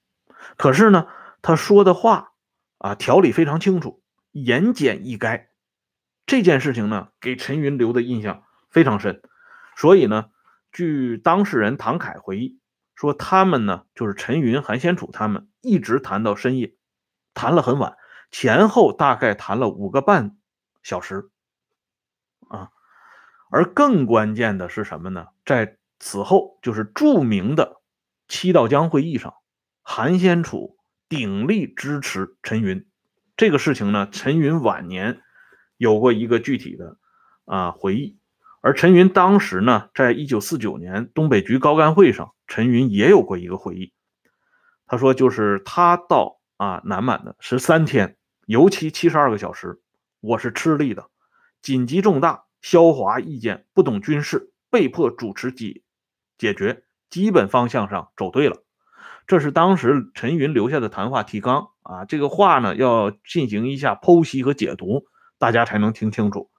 [0.57, 1.07] 可是呢，
[1.43, 2.33] 他说的话
[2.79, 5.47] 啊，条理非常清楚，言简意赅。
[6.27, 9.23] 这件事情呢，给陈云留的印象非常深。
[9.77, 10.31] 所以呢，
[10.73, 12.59] 据当事人唐凯回忆
[12.95, 16.75] 说，他们呢，就是陈云、韩先楚他们一直谈到深夜，
[17.35, 17.97] 谈了很晚，
[18.31, 20.37] 前后大概谈了五个半
[20.83, 21.31] 小时
[22.49, 22.71] 啊。
[23.49, 25.29] 而更关键的是什么呢？
[25.45, 27.81] 在此后，就是著名的
[28.27, 29.35] 七道江会议上。
[29.89, 30.77] 韩先楚
[31.09, 32.85] 鼎力支持陈云，
[33.37, 35.23] 这个事情呢，陈云晚年
[35.77, 36.99] 有过一个具体的
[37.45, 38.19] 啊回忆，
[38.63, 43.93] 而陈云当时呢，在一九四九年东北局高干会上，陈云也有过一个回忆。
[44.89, 48.17] 他说，就是他到啊南满的十三天，
[48.47, 49.81] 尤其七十二个小时，
[50.19, 51.09] 我是吃力的，
[51.63, 55.85] 紧急重大，萧华意见不懂军事，被迫主持解
[56.37, 58.65] 解决，基本方向上走对了。
[59.27, 65.07] 这是当时陈云留下的谈话提纲啊，这个话呢要进行一下剖析和解读，
[65.39, 66.51] 大家才能听清楚。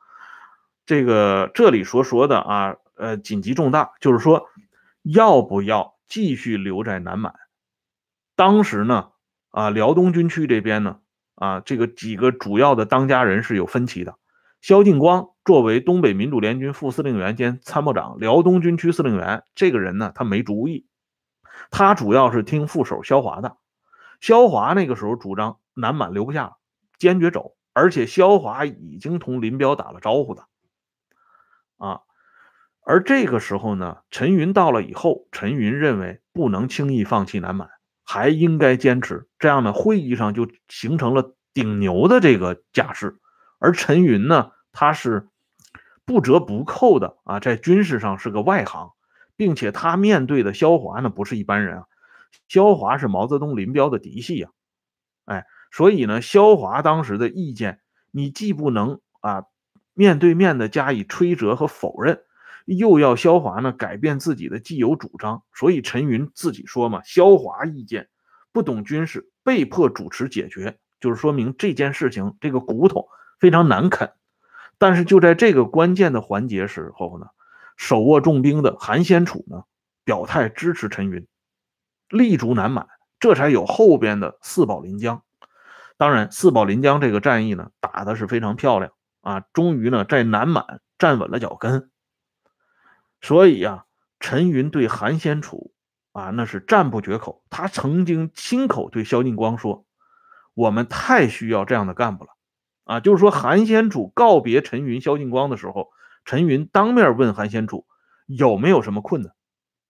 [0.85, 4.47] 这个这里所说的啊，呃，紧急重大，就是说
[5.01, 7.35] 要不要继续留在南满？
[8.35, 9.09] 当时呢，
[9.51, 10.97] 啊，辽东军区这边呢，
[11.35, 14.15] 啊，这个几个主要的当家人是有分歧的。
[14.59, 20.86] 萧劲光作为东北民主联军副司令员兼参谋长、辽东军区司令员，这个人呢，他没主意。
[21.69, 23.57] 他主要是听副手萧华的，
[24.19, 26.57] 萧华那个时候主张南满留不下，
[26.97, 30.45] 坚决走，而且萧华已经同林彪打了招呼的，
[31.77, 32.01] 啊，
[32.81, 37.69] 而这个时候呢，陈云到了以后，陈云认为不能轻易放弃南满，
[38.03, 43.19] 还应该坚持，这样呢，会议上就形成了顶牛的这个架势，
[43.59, 45.27] 而陈云呢，他是
[46.05, 48.93] 不折不扣的啊，在军事上是个外行。
[49.37, 51.85] 并且他面对的萧华呢，不是一般人啊，
[52.47, 54.49] 萧华是毛泽东、林彪的嫡系呀，
[55.25, 57.79] 哎，所以呢，萧华当时的意见，
[58.09, 59.43] 你既不能啊
[59.93, 62.23] 面对面的加以吹折和否认，
[62.65, 68.09] 又要萧华呢改变自己的既有主张，所以陈云自己说嘛，萧华意见
[68.51, 73.07] 不懂军事，被迫主持解决，就是说明这件事情这个骨头
[73.39, 74.11] 非常难啃，
[74.79, 77.27] 但是就在这个关键的环节时候呢。
[77.77, 79.63] 手握重兵的韩先楚呢，
[80.03, 81.27] 表态支持陈云，
[82.09, 82.87] 立足南满，
[83.19, 85.23] 这才有后边的四保临江。
[85.95, 91.91] 当然，四保临江这个战役呢，打的是非常漂亮啊，终于呢在南满站稳了脚跟。
[93.21, 93.85] 所以啊，
[94.19, 95.71] 陈云对韩先楚
[96.13, 97.43] 啊那是赞不绝口。
[97.51, 99.85] 他曾经亲口对萧劲光说
[100.55, 102.31] ：“我们太需要这样的干部了。”
[102.85, 105.89] 啊，就是说韩先楚告别陈云、萧劲光的时候。
[106.27, 107.87] 陈云当面问韩先楚
[108.25, 109.33] 有没有什么困难，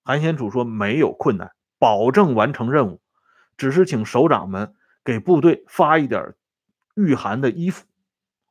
[0.04, 3.02] 韩先楚说没有困难，保证完成任务，
[3.58, 6.36] 只是请首长们给部队发一点
[6.94, 7.88] 御寒的衣服，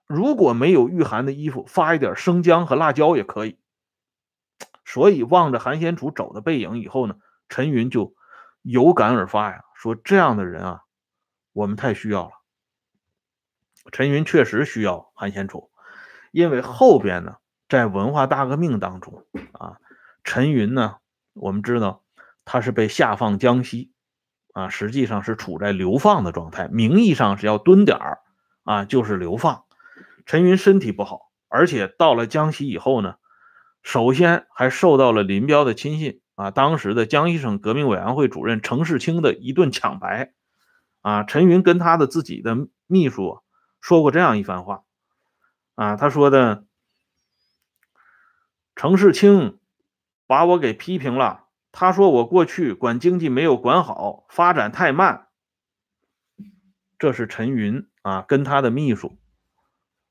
[0.04, 3.56] 如果没有御寒的衣服，发一点生姜和辣椒也可以。
[4.84, 7.14] 所以望着韩先楚走的背影以后呢，
[7.48, 8.16] 陈云就
[8.62, 10.82] 有感而发呀，说这样的人啊，
[11.52, 12.32] 我们太需要了。
[13.92, 15.70] 陈云确实需要韩先楚，
[16.32, 17.36] 因为后边呢。
[17.68, 19.78] 在文化大革命当中啊，
[20.22, 20.98] 陈云呢，
[21.32, 22.04] 我们知道
[22.44, 23.90] 他是被下放江西
[24.52, 28.20] 啊，实际上是处在流放的状态，名义上是要蹲点儿
[28.62, 29.64] 啊，就是流放。
[30.26, 33.16] 陈云身体不好，而且到了江西以后呢，
[33.82, 40.32] 首先还受到了林彪的亲信啊，当时的江西省革命委员会主任程世清的一顿抢白
[41.02, 41.24] 啊。
[41.24, 43.40] 陈云跟他的自己的秘书
[43.80, 44.84] 说过这样一番话
[45.74, 46.62] 啊，他说的。
[48.76, 49.58] 程世清
[50.26, 55.28] 把我给批评了，他说我过去管经济没有管好，发展太慢。
[56.98, 59.16] 这是陈云啊跟他的秘书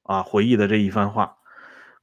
[0.01, 1.38] 啊回忆的这一番话，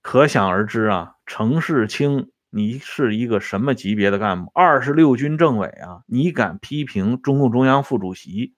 [0.03, 4.53] 可想而知啊，程世清你是一个什么级别的干部？
[4.55, 8.55] 二十六军政委啊，你敢批评中共中央副主席？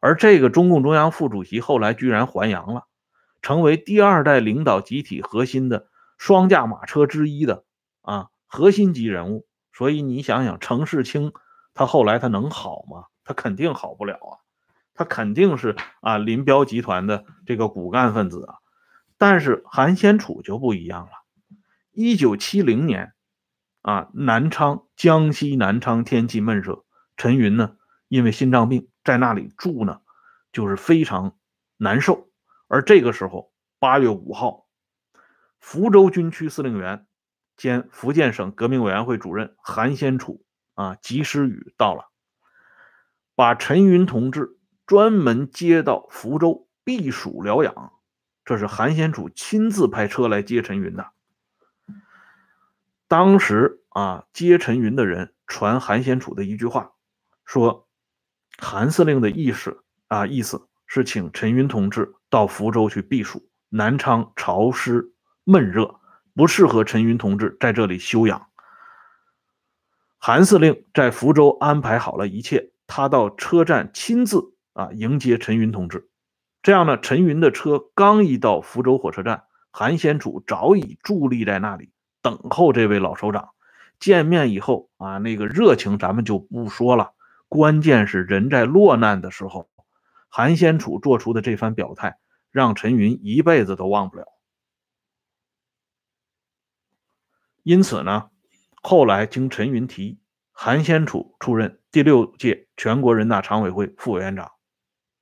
[0.00, 2.86] 而这个中共中央副主席后来居然还阳了，
[3.42, 5.88] 成为第二代领导集体核心的。
[6.18, 7.64] 双驾马车之一的
[8.02, 11.32] 啊，核心级人物，所以你想想，程世清
[11.74, 13.06] 他后来他能好吗？
[13.24, 14.38] 他肯定好不了啊，
[14.94, 18.56] 他肯定是啊林彪集团的这个骨干分子啊。
[19.16, 21.10] 但是韩先楚就不一样了。
[21.90, 23.12] 一九七零年
[23.82, 26.84] 啊，南昌江西南昌天气闷热，
[27.16, 27.76] 陈云呢
[28.08, 30.00] 因为心脏病在那里住呢，
[30.52, 31.36] 就是非常
[31.76, 32.28] 难受。
[32.68, 34.63] 而这个时候，八月五号。
[35.64, 37.06] 福州军区司令员
[37.56, 40.44] 兼福建省革命委员会主任韩先楚
[40.74, 42.10] 啊，及时雨到了，
[43.34, 47.92] 把陈云同志专门接到福州避暑疗养。
[48.44, 51.12] 这是韩先楚亲自派车来接陈云的。
[53.08, 56.92] 当时啊，接陈云的人传韩先楚的一句话，
[57.46, 57.88] 说
[58.58, 65.12] 韩司令的意思啊，意思是请陈云同志到福州去避暑，南昌潮湿。
[65.46, 66.00] 闷热，
[66.34, 68.46] 不适合陈云同志在这里休养。
[70.16, 76.08] 韩司令在福州安排好了一切，他到车站亲自啊迎接陈云同志。
[76.62, 81.90] 这样呢，陈云的车刚一到福州火车站，韩先楚早已伫立在那里
[82.22, 83.50] 等候这位老首长。
[84.00, 87.12] 见面以后啊，那个热情咱们就不说了，
[87.50, 89.68] 关键是人在落难的时候，
[90.30, 92.16] 韩先楚做出的这番表态，
[92.50, 94.24] 让陈云一辈子都忘不了。
[97.64, 98.28] 因此呢，
[98.82, 100.18] 后来经陈云提议，
[100.52, 104.52] 韩先楚出任第六届全国人大常委会副委员长。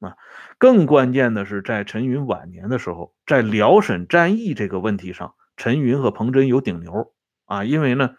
[0.01, 0.16] 啊，
[0.59, 7.12] 更关键的是，在陈云晚年的时候，在辽沈战役这个问题上，陈云和彭真有顶流
[7.45, 7.64] 啊。
[7.64, 8.11] 因为呢，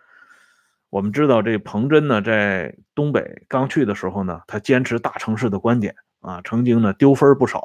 [0.90, 7.62] 我们知道这彭真呢，在东北刚去的时候呢，他坚持大城市的观点啊，曾经呢丢分不少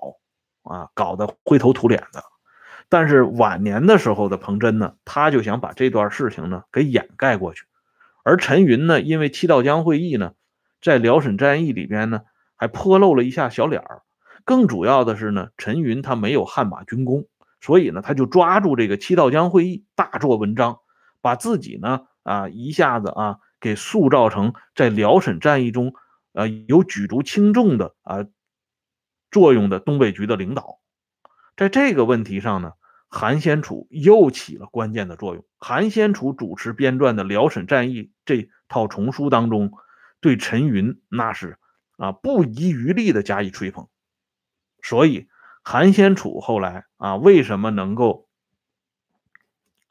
[0.64, 2.20] 啊，搞得灰头土脸的。
[2.90, 7.64] 但是晚年的时候的彭真呢，他就想把这段事情呢给掩盖过去。
[8.24, 10.32] 而陈云呢，因为七道江会议呢，
[10.80, 12.22] 在辽沈战役里边呢，
[12.56, 14.02] 还泼露了一下小脸儿。
[14.44, 17.26] 更主要的是呢，陈云他没有汗马军功，
[17.60, 20.78] 所以呢，他就抓住这个七道江会议大做文章，
[21.20, 25.92] 把自己呢啊一下子啊给塑造成在辽沈战役中
[26.32, 28.24] 呃有举足轻重的啊
[29.30, 30.78] 作用的东北局的领导。
[31.58, 32.74] 在这个问题上呢，
[33.08, 35.44] 韩先楚又起了关键的作用。
[35.58, 39.72] 韩先楚主持编撰的《辽沈战役》这套丛书当中，
[40.20, 41.58] 对陈云那是
[41.96, 43.88] 啊不遗余力的加以吹捧。
[44.84, 45.26] 所以，
[45.64, 48.28] 韩先楚后来啊，为什么能够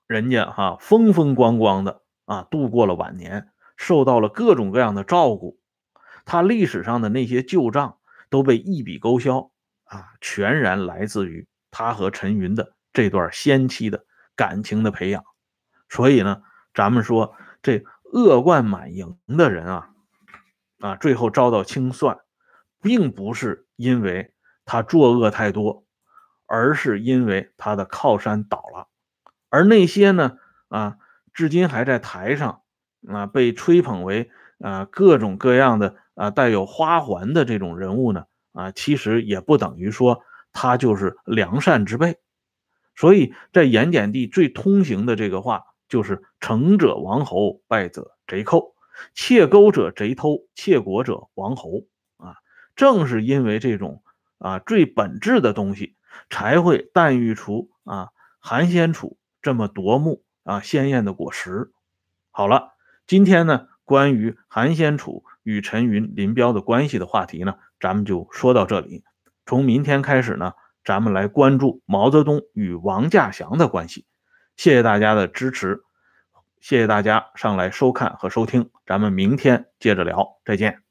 [0.07, 5.59] 人家哈风风光光的啊度过了晚年，受到了各种各样的照顾，
[6.23, 7.97] 他历史上的那些旧账
[8.29, 9.51] 都被一笔勾销
[9.83, 11.45] 啊，全然来自于
[11.77, 14.03] 他和陈云的这段先期的
[14.35, 15.23] 感情的培养。
[15.89, 16.41] 所以呢，
[16.73, 19.89] 咱们说这恶贯满盈的人啊，
[20.79, 22.17] 啊，最后遭到清算，
[22.81, 24.33] 并不是因为。
[24.69, 25.85] 他作恶太多，
[26.45, 28.89] 而是因为他的靠山倒了，
[29.47, 30.97] 而那些呢啊，
[31.31, 32.63] 至今还在台上
[33.07, 40.21] 啊被吹捧为啊各种各样的啊带有花环的这种人物呢啊，其实也不等于说
[40.57, 42.17] 他就是良善之辈。
[42.95, 48.73] 所以在盐碱地最通行的这个话就是“成者王侯，败者贼寇；
[49.13, 51.83] 窃钩者贼偷，窃国者王侯”
[52.17, 52.37] 啊，
[52.75, 54.01] 正是因为这种。
[54.39, 55.95] 啊，最本质的东西
[56.29, 61.71] 才会诞育出啊韩先楚这么夺目啊鲜艳的果实。
[62.29, 62.75] 好了，
[63.07, 69.03] 今天呢关于韩先楚与陈云、林彪的关系的话题呢，咱们就说到这里。
[69.47, 74.05] 从明天开始呢，咱们来关注毛泽东与王稼祥的关系。
[74.57, 75.81] 谢谢大家的支持，
[76.59, 80.86] 谢谢大家上来收看和收听，咱们明天接着聊，再见。